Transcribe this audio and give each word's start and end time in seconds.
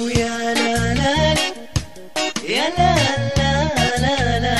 ويا 0.00 0.54
لا 0.54 0.94
لا 0.94 1.34
يا 2.48 2.66
لا 2.78 2.94
لا 3.36 3.52
لا 3.98 4.38
لا 4.38 4.38
لا 4.38 4.56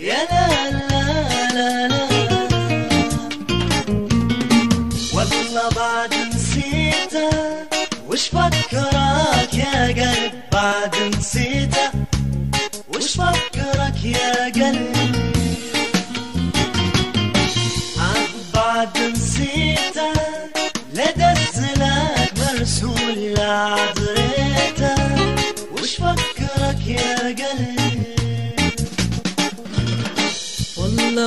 يا 0.00 0.20
لا 0.30 0.46
لا 0.70 1.02
لا 1.54 1.88
لا 1.88 2.02
والله 5.14 5.68
بعد 5.76 6.14
نسيته 6.14 7.30
وش 8.08 8.28
فكرك 8.28 9.54
يا 9.54 9.86
قلب؟ 9.86 10.32
بعد 10.52 10.94
وش 12.94 13.16
فكرك 13.16 14.04
يا 14.04 14.44
قلب؟ 14.44 15.01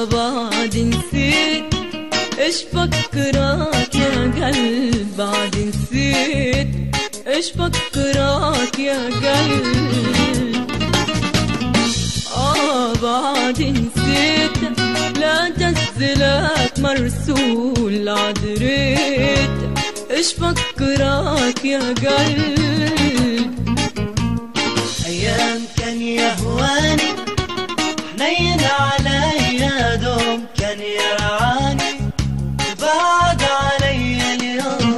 بعد 0.04 0.78
نسيت 0.78 1.64
إيش 2.40 2.56
فكرك 2.74 3.96
يا 3.96 4.32
قلب 4.46 5.08
بعد 5.18 5.56
نسيت 5.58 6.68
إيش 7.28 7.52
فكرك 7.52 8.80
يا 8.80 9.06
قلب 9.06 10.66
آه 12.38 12.94
بعد 12.94 13.62
نسيت 13.62 14.58
لا 15.20 15.50
جزلك 15.50 16.74
مرسول 16.80 18.10
عدريت 18.10 19.50
إيش 20.12 20.34
فكرك 20.34 21.66
يا 21.66 21.80
قلب 21.80 23.56
أيام 25.06 25.62
كان 25.78 26.02
يهواني 26.02 27.16
حنين 28.20 28.60
علي 28.80 29.45
دوم 30.16 30.46
كان 30.58 30.80
يرعاني 30.80 31.94
بعد 32.82 33.42
علي 33.44 34.34
اليوم. 34.34 34.98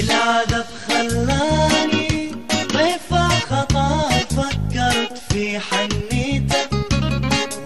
العذاب 0.00 0.66
خلاني 0.88 2.32
ضيفة 2.72 3.28
خطاك 3.28 4.26
فكرت 4.32 5.18
في 5.32 5.58
حنيتك 5.58 6.70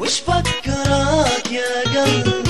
وش 0.01 0.21
فكرك 0.21 1.53
يا 1.53 1.73
قلب 1.95 2.49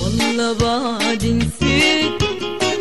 والله 0.00 0.52
بعد 0.52 1.24
نسيت. 1.24 2.22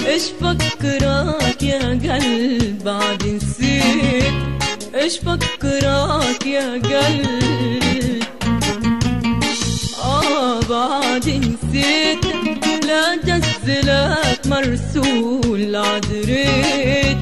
إيش 0.07 0.23
فكرك 0.41 1.63
يا 1.63 1.99
قلب؟ 2.03 2.83
بعد 2.83 3.23
نسيت. 3.23 4.60
إيش 5.01 5.17
فكرك 5.19 6.45
يا 6.45 6.71
قلب 6.73 8.23
آه 10.03 10.59
بعد 10.59 11.27
نسيت 11.29 12.25
لا 12.85 13.15
جزلك 13.15 14.41
مرسول 14.45 15.75
عذريت. 15.75 17.17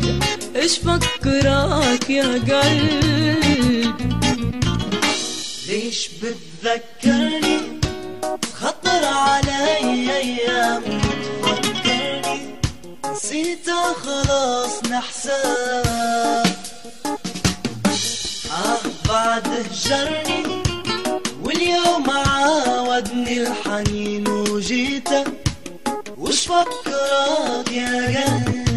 إيش 0.56 0.78
فكرك 0.78 2.10
يا 2.10 2.24
قلب 2.50 3.96
ليش 5.68 6.10
بتذكرني؟ 6.10 7.60
خطر 8.62 9.06
علي 9.06 10.18
أيام 10.18 10.84
تفكرني. 11.44 12.56
نسيتها 13.12 13.94
خلاص 13.94 14.84
نحساب 14.92 15.89
هجرني 19.60 20.44
واليوم 21.44 22.10
عاودني 22.10 23.42
الحنين 23.48 24.28
وجيتك 24.28 25.28
وش 26.18 26.48
فكرك 26.48 27.72
يا 27.72 28.24
قلبي؟ 28.24 28.69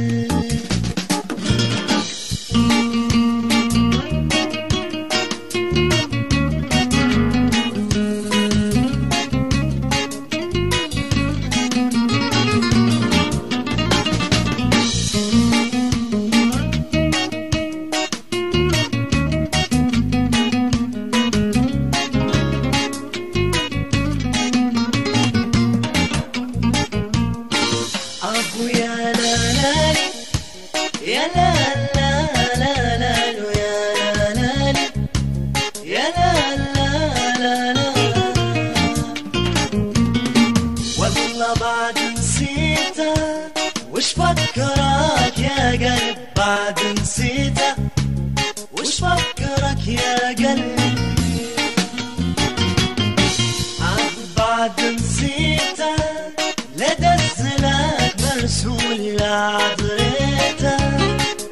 عاد 54.63 54.77
بعد 54.77 54.95
نسيتك 54.95 56.55
لدى 56.77 57.15
الزلاك 57.15 58.15
مرسول 58.21 59.17
لعذريتك 59.17 60.79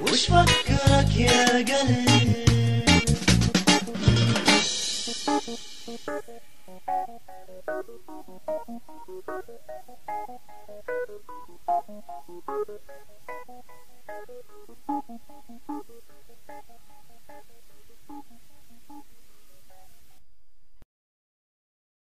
وش 0.03 0.27
فكرك 0.27 1.17
يا 1.17 1.47
قلبي 1.47 2.41